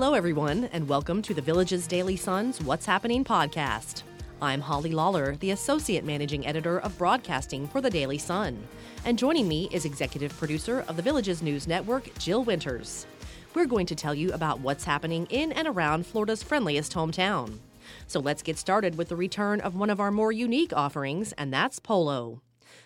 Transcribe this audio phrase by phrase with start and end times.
[0.00, 4.02] Hello, everyone, and welcome to the Village's Daily Sun's What's Happening podcast.
[4.40, 8.66] I'm Holly Lawler, the Associate Managing Editor of Broadcasting for the Daily Sun.
[9.04, 13.06] And joining me is Executive Producer of the Village's News Network, Jill Winters.
[13.52, 17.58] We're going to tell you about what's happening in and around Florida's friendliest hometown.
[18.06, 21.52] So let's get started with the return of one of our more unique offerings, and
[21.52, 22.40] that's polo.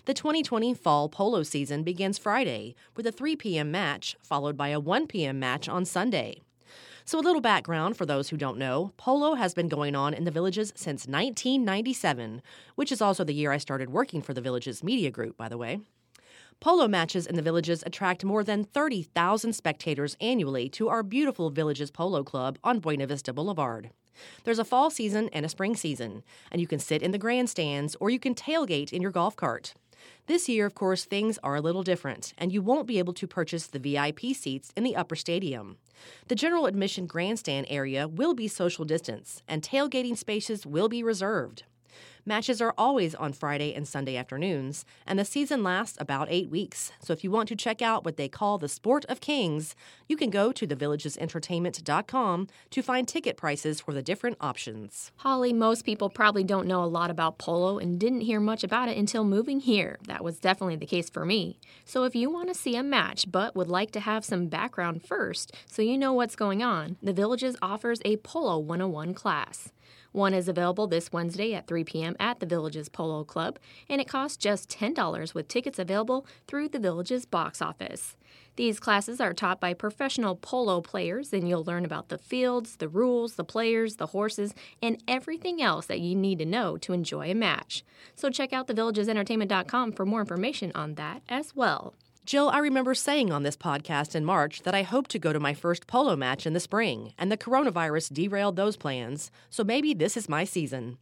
[0.06, 3.70] The 2020 fall polo season begins Friday with a 3 p.m.
[3.70, 5.38] match, followed by a 1 p.m.
[5.38, 6.44] match on Sunday.
[7.06, 10.24] So, a little background for those who don't know polo has been going on in
[10.24, 12.40] the villages since 1997,
[12.77, 15.58] which is also the year I started working for the villages media group, by the
[15.58, 15.80] way.
[16.60, 21.90] Polo matches in the villages attract more than 30,000 spectators annually to our beautiful Villages
[21.90, 23.91] Polo Club on Buena Vista Boulevard.
[24.44, 27.96] There's a fall season and a spring season, and you can sit in the grandstands
[28.00, 29.74] or you can tailgate in your golf cart.
[30.26, 33.26] This year, of course, things are a little different, and you won't be able to
[33.26, 35.77] purchase the VIP seats in the upper stadium.
[36.28, 41.64] The general admission grandstand area will be social distance, and tailgating spaces will be reserved.
[42.27, 46.91] Matches are always on Friday and Sunday afternoons, and the season lasts about eight weeks.
[47.00, 49.77] So if you want to check out what they call the Sport of Kings,
[50.08, 55.12] you can go to thevillagesentertainment.com to find ticket prices for the different options.
[55.17, 58.89] Holly, most people probably don't know a lot about polo and didn't hear much about
[58.89, 59.98] it until moving here.
[60.06, 61.61] That was definitely the case for me.
[61.84, 65.06] So if you want to see a match but would like to have some background
[65.06, 69.72] first so you know what's going on, the Villages offers a Polo 101 class.
[70.14, 72.14] One is available this Wednesday at 3 p.m.
[72.19, 76.79] at the Villages Polo Club, and it costs just $10 with tickets available through the
[76.79, 78.17] Villages box office.
[78.57, 82.89] These classes are taught by professional polo players, and you'll learn about the fields, the
[82.89, 87.31] rules, the players, the horses, and everything else that you need to know to enjoy
[87.31, 87.85] a match.
[88.15, 91.95] So check out thevillagesentertainment.com for more information on that as well.
[92.25, 95.39] Jill, I remember saying on this podcast in March that I hoped to go to
[95.41, 99.92] my first polo match in the spring, and the coronavirus derailed those plans, so maybe
[99.92, 100.97] this is my season.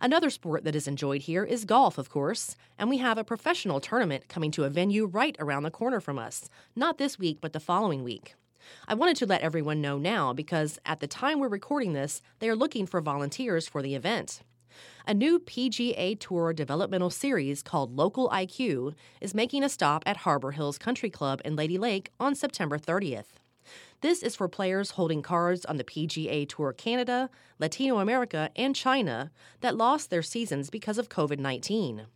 [0.00, 3.80] Another sport that is enjoyed here is golf, of course, and we have a professional
[3.80, 7.52] tournament coming to a venue right around the corner from us, not this week, but
[7.52, 8.34] the following week.
[8.86, 12.48] I wanted to let everyone know now because at the time we're recording this, they
[12.48, 14.42] are looking for volunteers for the event.
[15.06, 20.52] A new PGA Tour developmental series called Local IQ is making a stop at Harbor
[20.52, 23.38] Hills Country Club in Lady Lake on September 30th.
[24.00, 27.28] This is for players holding cards on the PGA Tour Canada,
[27.60, 32.06] Latinoamérica, and China that lost their seasons because of COVID 19.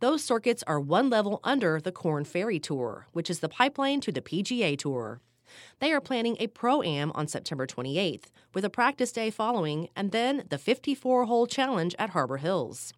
[0.00, 4.12] Those circuits are one level under the Korn Ferry Tour, which is the pipeline to
[4.12, 5.20] the PGA Tour.
[5.78, 10.12] They are planning a pro am on September 28th, with a practice day following, and
[10.12, 12.92] then the 54 hole challenge at Harbor Hills.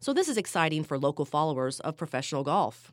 [0.00, 2.92] So, this is exciting for local followers of professional golf.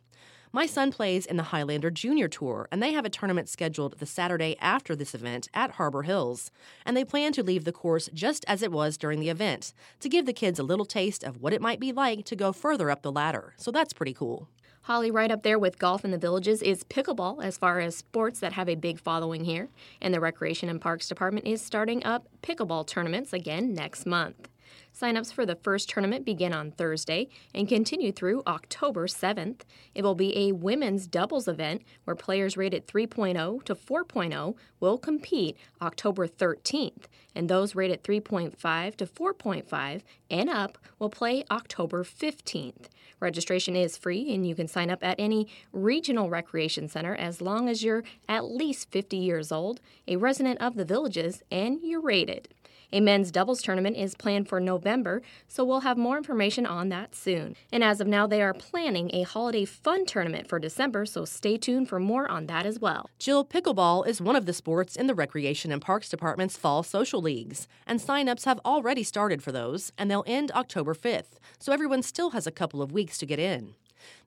[0.52, 4.06] My son plays in the Highlander Junior Tour, and they have a tournament scheduled the
[4.06, 6.52] Saturday after this event at Harbor Hills.
[6.86, 10.10] And they plan to leave the course just as it was during the event to
[10.10, 12.90] give the kids a little taste of what it might be like to go further
[12.90, 13.54] up the ladder.
[13.58, 14.48] So that's pretty cool.
[14.84, 18.40] Holly, right up there with golf in the villages is pickleball, as far as sports
[18.40, 19.70] that have a big following here.
[20.00, 24.48] And the Recreation and Parks Department is starting up pickleball tournaments again next month.
[24.96, 29.64] Sign-ups for the first tournament begin on Thursday and continue through October 7th.
[29.94, 35.58] It will be a women's doubles event where players rated 3.0 to 4.0 will compete
[35.82, 40.02] October 13th, and those rated 3.5 to 4.5
[40.32, 42.86] and up will play October 15th.
[43.20, 47.68] Registration is free and you can sign up at any regional recreation center as long
[47.68, 52.48] as you're at least 50 years old, a resident of the villages, and you're rated.
[52.92, 57.16] A men's doubles tournament is planned for November, so we'll have more information on that
[57.16, 57.56] soon.
[57.72, 61.58] And as of now, they are planning a holiday fun tournament for December, so stay
[61.58, 63.10] tuned for more on that as well.
[63.20, 67.22] Jill, pickleball is one of the sports in the Recreation and Parks Department's fall social
[67.22, 72.02] leagues, and sign-ups have already started for those, and they'll end October 5th, so everyone
[72.02, 73.76] still has a couple of weeks to get in.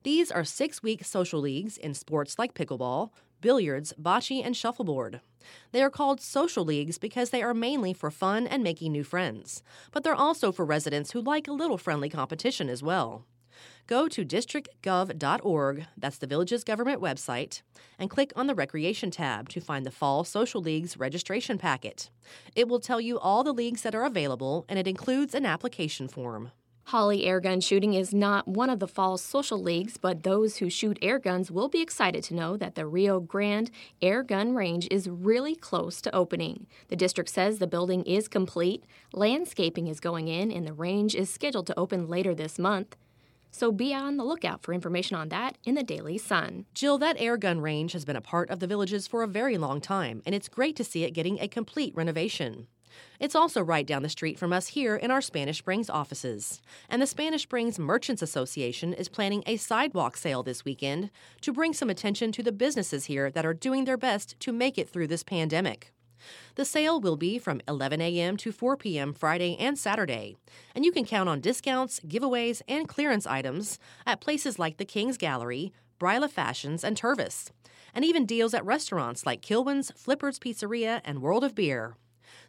[0.03, 5.21] These are six week social leagues in sports like pickleball, billiards, bocce, and shuffleboard.
[5.73, 9.63] They are called social leagues because they are mainly for fun and making new friends,
[9.93, 13.25] but they're also for residents who like a little friendly competition as well.
[13.87, 17.63] Go to districtgov.org, that's the village's government website,
[17.99, 22.11] and click on the Recreation tab to find the Fall Social Leagues registration packet.
[22.55, 26.07] It will tell you all the leagues that are available, and it includes an application
[26.07, 26.53] form.
[26.89, 30.99] Holly airgun shooting is not one of the fall's social leagues, but those who shoot
[31.03, 33.71] airguns will be excited to know that the Rio Grande
[34.01, 36.67] air gun range is really close to opening.
[36.89, 41.29] The district says the building is complete, landscaping is going in, and the range is
[41.29, 42.97] scheduled to open later this month.
[43.51, 46.65] So be on the lookout for information on that in the Daily Sun.
[46.73, 49.59] Jill, that air gun range has been a part of the villages for a very
[49.59, 52.67] long time, and it's great to see it getting a complete renovation.
[53.21, 56.61] It's also right down the street from us here in our Spanish Springs offices.
[56.89, 61.11] And the Spanish Springs Merchants Association is planning a sidewalk sale this weekend
[61.41, 64.79] to bring some attention to the businesses here that are doing their best to make
[64.79, 65.93] it through this pandemic.
[66.55, 68.37] The sale will be from 11 a.m.
[68.39, 69.13] to 4 p.m.
[69.13, 70.37] Friday and Saturday,
[70.75, 75.17] and you can count on discounts, giveaways, and clearance items at places like the King's
[75.17, 77.51] Gallery, Bryla Fashions, and Tervis,
[77.95, 81.97] and even deals at restaurants like Kilwins, Flipper's Pizzeria, and World of Beer.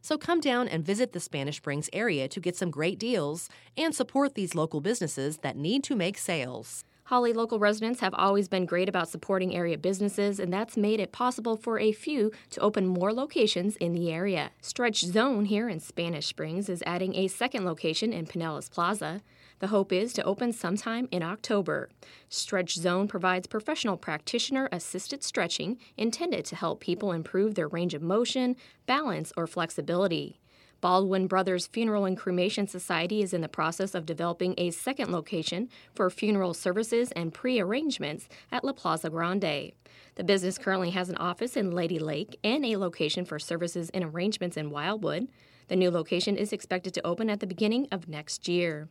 [0.01, 3.93] So come down and visit the Spanish Springs area to get some great deals and
[3.93, 6.83] support these local businesses that need to make sales.
[7.09, 11.11] Holly local residents have always been great about supporting area businesses, and that's made it
[11.11, 14.51] possible for a few to open more locations in the area.
[14.61, 19.21] Stretch Zone here in Spanish Springs is adding a second location in Pinellas Plaza.
[19.59, 21.89] The hope is to open sometime in October.
[22.29, 28.01] Stretch Zone provides professional practitioner assisted stretching intended to help people improve their range of
[28.01, 30.39] motion, balance, or flexibility.
[30.79, 35.67] Baldwin Brothers Funeral and Cremation Society is in the process of developing a second location
[35.93, 39.73] for funeral services and pre arrangements at La Plaza Grande.
[40.15, 44.05] The business currently has an office in Lady Lake and a location for services and
[44.05, 45.27] arrangements in Wildwood.
[45.67, 48.87] The new location is expected to open at the beginning of next year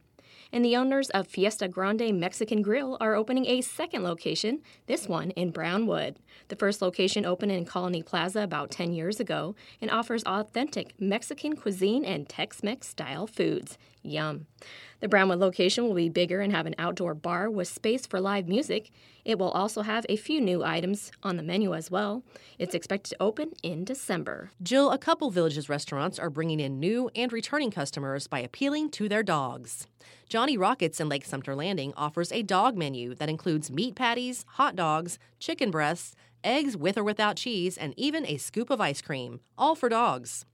[0.53, 5.31] and the owners of Fiesta Grande Mexican Grill are opening a second location, this one
[5.33, 6.19] in Brownwood.
[6.49, 11.56] The first location opened in Colony Plaza about 10 years ago and offers authentic Mexican
[11.56, 13.79] cuisine and Tex Mex style foods.
[14.03, 14.47] Yum.
[15.00, 18.49] The Brownwood location will be bigger and have an outdoor bar with space for live
[18.49, 18.91] music.
[19.25, 22.25] It will also have a few new items on the menu as well.
[22.59, 24.50] It's expected to open in December.
[24.62, 29.09] Jill, a couple villages restaurants are bringing in new and returning customers by appealing to
[29.09, 29.87] their dogs.
[30.29, 34.75] Johnny Rockets in Lake Sumter Landing offers a dog menu that includes meat patties, hot
[34.75, 39.41] dogs, chicken breasts, eggs with or without cheese, and even a scoop of ice cream,
[39.56, 40.45] all for dogs.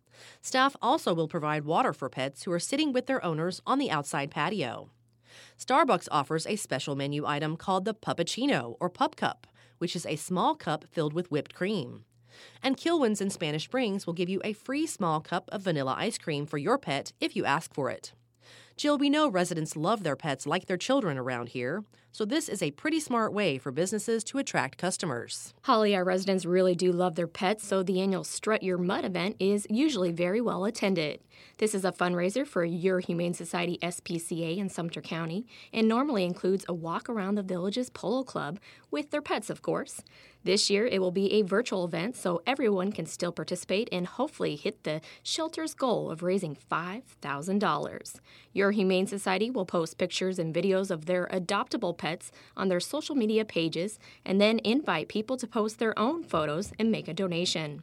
[0.42, 3.90] Staff also will provide water for pets who are sitting with their owners on the
[3.90, 4.90] outside patio.
[5.58, 9.46] Starbucks offers a special menu item called the Puppuccino or Pup Cup,
[9.78, 12.04] which is a small cup filled with whipped cream.
[12.62, 16.18] And Kilwins in Spanish Springs will give you a free small cup of vanilla ice
[16.18, 18.12] cream for your pet if you ask for it.
[18.76, 22.60] Jill, we know residents love their pets like their children around here, so this is
[22.60, 25.54] a pretty smart way for businesses to attract customers.
[25.62, 29.36] Holly, our residents really do love their pets, so the annual Strut Your Mutt event
[29.38, 31.20] is usually very well attended.
[31.58, 36.64] This is a fundraiser for Your Humane Society SPCA in Sumter County and normally includes
[36.68, 38.58] a walk around the village's polo club
[38.90, 40.02] with their pets, of course.
[40.44, 44.56] This year, it will be a virtual event, so everyone can still participate and hopefully
[44.56, 48.14] hit the shelter's goal of raising $5,000.
[48.52, 53.14] Your Humane Society will post pictures and videos of their adoptable pets on their social
[53.14, 57.82] media pages and then invite people to post their own photos and make a donation.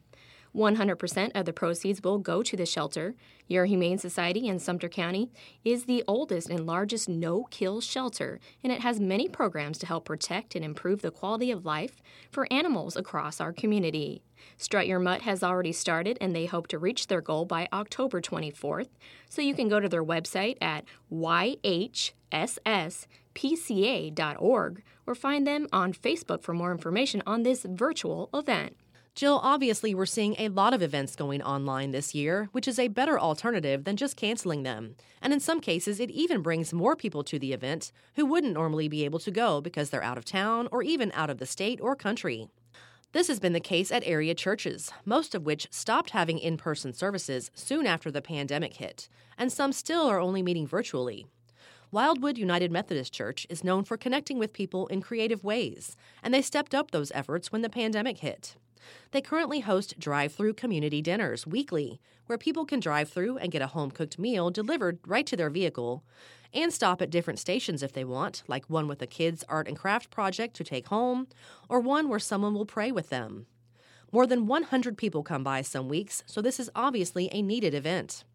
[0.56, 3.16] 100% of the proceeds will go to the shelter.
[3.48, 5.30] Your Humane Society in Sumter County
[5.64, 10.06] is the oldest and largest no kill shelter, and it has many programs to help
[10.06, 12.02] protect and improve the quality of life
[12.32, 14.24] for animals across our community.
[14.58, 18.20] Strut Your Mutt has already started, and they hope to reach their goal by October
[18.22, 18.90] 24th.
[19.30, 21.94] So you can go to their website at yhsspca.org
[25.08, 28.76] or find them on Facebook for more information on this virtual event.
[29.14, 32.88] Jill, obviously, we're seeing a lot of events going online this year, which is a
[32.88, 34.96] better alternative than just canceling them.
[35.22, 38.88] And in some cases, it even brings more people to the event who wouldn't normally
[38.88, 41.80] be able to go because they're out of town or even out of the state
[41.82, 42.48] or country.
[43.12, 46.94] This has been the case at area churches, most of which stopped having in person
[46.94, 51.28] services soon after the pandemic hit, and some still are only meeting virtually.
[51.92, 56.42] Wildwood United Methodist Church is known for connecting with people in creative ways, and they
[56.42, 58.56] stepped up those efforts when the pandemic hit.
[59.12, 63.62] They currently host drive through community dinners weekly, where people can drive through and get
[63.62, 66.04] a home cooked meal delivered right to their vehicle,
[66.54, 69.78] and stop at different stations if they want, like one with a kids' art and
[69.78, 71.28] craft project to take home,
[71.70, 73.46] or one where someone will pray with them.
[74.12, 78.26] More than 100 people come by some weeks, so this is obviously a needed event.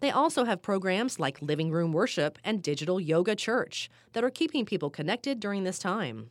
[0.00, 4.64] They also have programs like Living Room Worship and Digital Yoga Church that are keeping
[4.64, 6.30] people connected during this time.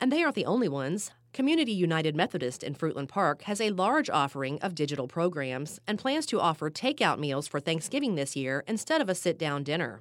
[0.00, 1.12] And they aren't the only ones.
[1.36, 6.24] Community United Methodist in Fruitland Park has a large offering of digital programs and plans
[6.24, 10.00] to offer takeout meals for Thanksgiving this year instead of a sit down dinner.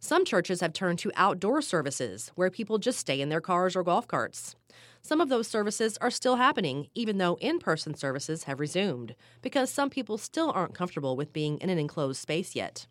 [0.00, 3.84] Some churches have turned to outdoor services where people just stay in their cars or
[3.84, 4.56] golf carts.
[5.02, 9.70] Some of those services are still happening, even though in person services have resumed, because
[9.70, 12.88] some people still aren't comfortable with being in an enclosed space yet.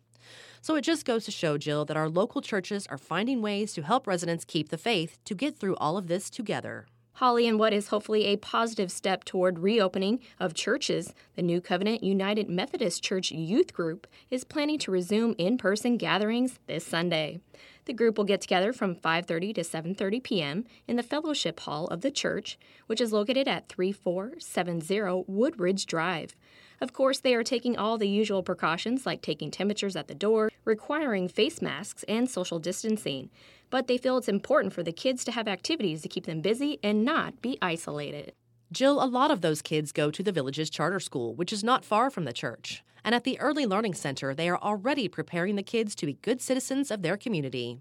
[0.62, 3.82] So it just goes to show, Jill, that our local churches are finding ways to
[3.82, 6.86] help residents keep the faith to get through all of this together.
[7.16, 12.04] Holly, in what is hopefully a positive step toward reopening of churches, the New Covenant
[12.04, 17.40] United Methodist Church Youth Group is planning to resume in-person gatherings this Sunday.
[17.86, 20.64] The group will get together from 5:30 to 7:30 p.m.
[20.86, 26.36] in the fellowship hall of the church, which is located at 3470 Woodridge Drive.
[26.80, 30.50] Of course, they are taking all the usual precautions like taking temperatures at the door,
[30.64, 33.30] requiring face masks, and social distancing.
[33.70, 36.78] But they feel it's important for the kids to have activities to keep them busy
[36.82, 38.32] and not be isolated.
[38.72, 41.84] Jill, a lot of those kids go to the village's charter school, which is not
[41.84, 42.82] far from the church.
[43.04, 46.42] And at the Early Learning Center, they are already preparing the kids to be good
[46.42, 47.78] citizens of their community.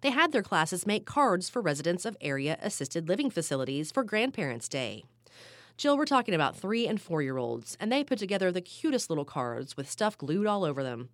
[0.00, 4.68] They had their classes make cards for residents of area assisted living facilities for Grandparents'
[4.68, 5.04] Day.
[5.82, 9.10] Jill, we're talking about three and four year olds, and they put together the cutest
[9.10, 11.08] little cards with stuff glued all over them.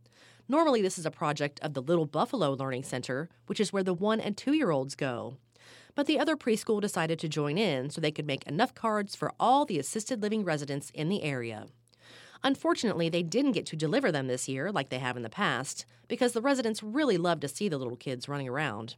[0.47, 3.95] Normally, this is a project of the Little Buffalo Learning Center, which is where the
[3.95, 5.39] one and two year olds go.
[5.95, 9.33] But the other preschool decided to join in so they could make enough cards for
[9.41, 11.69] all the assisted living residents in the area.
[12.45, 15.87] Unfortunately, they didn't get to deliver them this year like they have in the past
[16.09, 18.97] because the residents really love to see the little kids running around.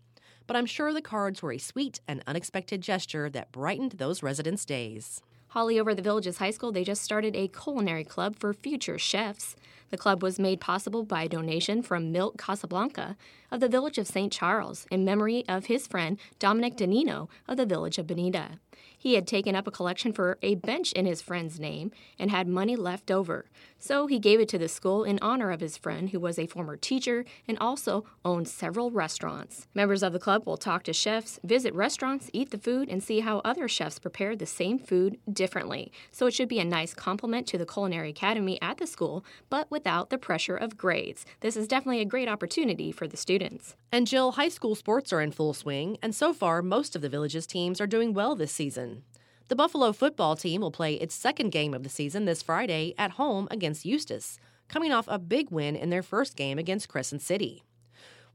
[0.48, 4.64] But I'm sure the cards were a sweet and unexpected gesture that brightened those residents'
[4.64, 5.22] days.
[5.50, 9.56] Holly over the Villages High School, they just started a culinary club for future chefs.
[9.90, 13.16] The club was made possible by a donation from Milt Casablanca
[13.50, 14.32] of the village of St.
[14.32, 18.60] Charles in memory of his friend Dominic Danino of the village of Bonita.
[18.96, 22.46] He had taken up a collection for a bench in his friend's name and had
[22.46, 23.46] money left over.
[23.78, 26.46] So he gave it to the school in honor of his friend, who was a
[26.46, 29.68] former teacher and also owned several restaurants.
[29.74, 33.20] Members of the club will talk to chefs, visit restaurants, eat the food, and see
[33.20, 35.90] how other chefs prepare the same food differently.
[36.12, 39.70] So it should be a nice complement to the Culinary Academy at the school, but
[39.70, 41.24] without the pressure of grades.
[41.40, 43.76] This is definitely a great opportunity for the students.
[43.90, 47.08] And Jill, high school sports are in full swing, and so far, most of the
[47.08, 48.69] village's teams are doing well this season.
[48.76, 53.12] The Buffalo football team will play its second game of the season this Friday at
[53.12, 57.64] home against Eustis, coming off a big win in their first game against Crescent City.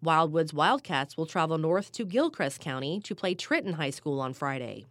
[0.02, 4.86] Wildwood's Wildcats will travel north to Gilchrist County to play Trenton High School on Friday.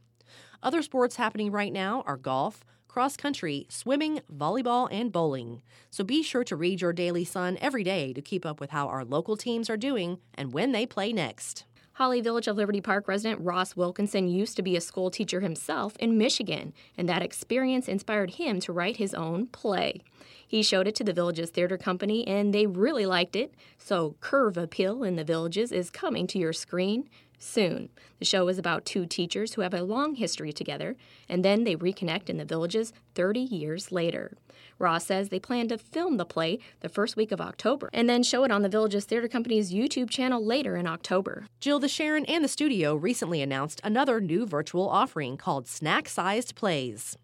[0.62, 5.60] Other sports happening right now are golf, cross country, swimming, volleyball, and bowling.
[5.90, 8.88] So be sure to read your Daily Sun every day to keep up with how
[8.88, 11.64] our local teams are doing and when they play next.
[11.94, 15.96] Holly Village of Liberty Park resident Ross Wilkinson used to be a school teacher himself
[15.98, 20.02] in Michigan, and that experience inspired him to write his own play.
[20.44, 23.54] He showed it to the Villages Theater Company, and they really liked it.
[23.78, 27.08] So, Curve Appeal in the Villages is coming to your screen
[27.44, 27.90] soon.
[28.18, 30.96] The show is about two teachers who have a long history together,
[31.28, 34.36] and then they reconnect in the Villages 30 years later.
[34.78, 38.22] Ross says they plan to film the play the first week of October and then
[38.22, 41.46] show it on the Villages Theater Company's YouTube channel later in October.
[41.60, 46.54] Jill the Sharon and the studio recently announced another new virtual offering called Snack Sized
[46.54, 47.16] Plays.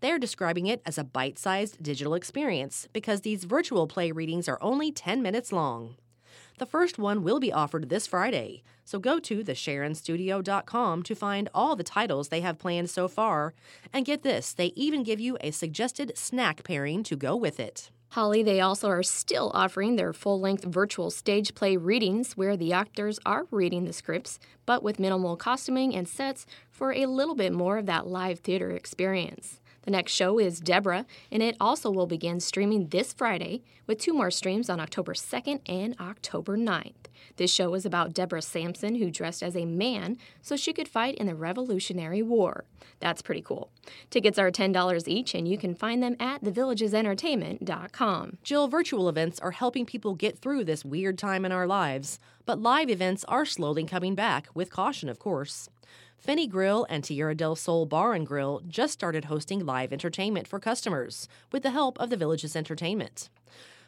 [0.00, 4.58] They're describing it as a bite sized digital experience because these virtual play readings are
[4.60, 5.96] only 10 minutes long.
[6.58, 11.76] The first one will be offered this Friday, so go to thesharonstudio.com to find all
[11.76, 13.54] the titles they have planned so far.
[13.92, 17.90] And get this, they even give you a suggested snack pairing to go with it.
[18.08, 22.72] Holly, they also are still offering their full length virtual stage play readings where the
[22.72, 27.52] actors are reading the scripts, but with minimal costuming and sets for a little bit
[27.52, 29.60] more of that live theater experience.
[29.88, 34.12] The next show is Deborah, and it also will begin streaming this Friday with two
[34.12, 37.06] more streams on October 2nd and October 9th.
[37.36, 41.14] This show is about Deborah Sampson, who dressed as a man so she could fight
[41.14, 42.66] in the Revolutionary War.
[43.00, 43.70] That's pretty cool.
[44.10, 48.38] Tickets are $10 each, and you can find them at thevillagesentertainment.com.
[48.42, 52.60] Jill, virtual events are helping people get through this weird time in our lives, but
[52.60, 55.70] live events are slowly coming back, with caution, of course.
[56.18, 60.58] Fenney Grill and Tierra del Sol Bar and Grill just started hosting live entertainment for
[60.58, 63.30] customers with the help of the Village's Entertainment.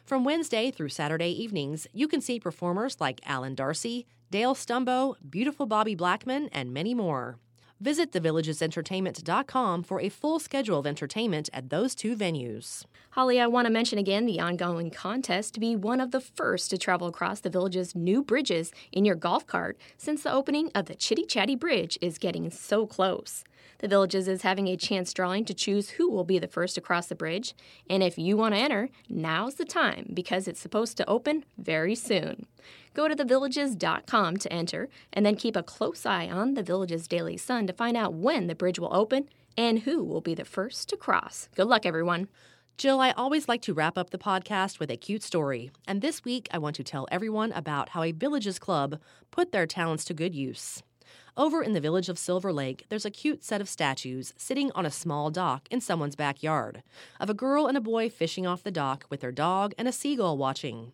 [0.05, 5.65] From Wednesday through Saturday evenings, you can see performers like Alan Darcy, Dale Stumbo, Beautiful
[5.65, 7.37] Bobby Blackman, and many more.
[7.81, 12.85] Visit thevillagesentertainment.com for a full schedule of entertainment at those two venues.
[13.09, 16.69] Holly, I want to mention again the ongoing contest to be one of the first
[16.69, 20.85] to travel across the village's new bridges in your golf cart since the opening of
[20.85, 23.43] the Chitty Chatty Bridge is getting so close.
[23.79, 26.81] The Villages is having a chance drawing to choose who will be the first to
[26.81, 27.53] cross the bridge,
[27.89, 31.95] and if you want to enter, now's the time because it's supposed to open very
[31.95, 32.45] soon.
[32.93, 37.37] Go to thevillages.com to enter, and then keep a close eye on the Villages Daily
[37.37, 40.89] Sun to find out when the bridge will open and who will be the first
[40.89, 41.49] to cross.
[41.55, 42.27] Good luck, everyone.
[42.77, 46.23] Jill, I always like to wrap up the podcast with a cute story, and this
[46.25, 48.99] week I want to tell everyone about how a Villages Club
[49.29, 50.81] put their talents to good use.
[51.37, 54.85] Over in the village of Silver Lake, there's a cute set of statues sitting on
[54.85, 56.83] a small dock in someone's backyard
[57.21, 59.93] of a girl and a boy fishing off the dock with their dog and a
[59.93, 60.91] seagull watching.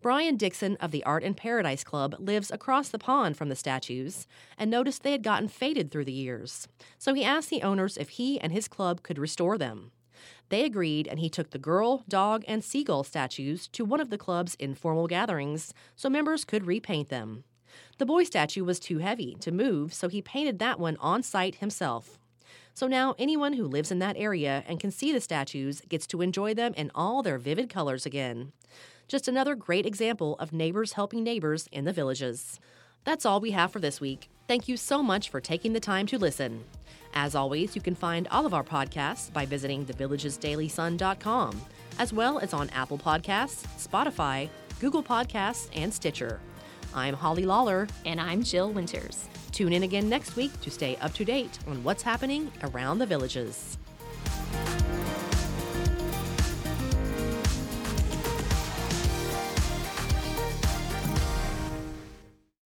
[0.00, 4.28] Brian Dixon of the Art in Paradise Club lives across the pond from the statues
[4.56, 6.68] and noticed they had gotten faded through the years.
[6.98, 9.90] So he asked the owners if he and his club could restore them.
[10.50, 14.18] They agreed, and he took the girl, dog, and seagull statues to one of the
[14.18, 17.44] club's informal gatherings so members could repaint them.
[17.98, 21.56] The boy statue was too heavy to move, so he painted that one on site
[21.56, 22.18] himself.
[22.74, 26.22] So now anyone who lives in that area and can see the statues gets to
[26.22, 28.52] enjoy them in all their vivid colors again.
[29.06, 32.58] Just another great example of neighbors helping neighbors in the villages.
[33.04, 34.28] That's all we have for this week.
[34.48, 36.64] Thank you so much for taking the time to listen.
[37.14, 41.62] As always, you can find all of our podcasts by visiting thevillagesdailysun.com,
[41.98, 44.48] as well as on Apple Podcasts, Spotify,
[44.80, 46.40] Google Podcasts, and Stitcher.
[46.94, 47.88] I'm Holly Lawler.
[48.06, 49.28] And I'm Jill Winters.
[49.50, 53.06] Tune in again next week to stay up to date on what's happening around the
[53.06, 53.78] villages.